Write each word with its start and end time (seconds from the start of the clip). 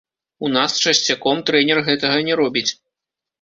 У 0.45 0.49
нас 0.53 0.79
часцяком 0.91 1.43
трэнер 1.51 1.83
гэтага 1.91 2.17
не 2.31 2.39
робіць. 2.41 2.67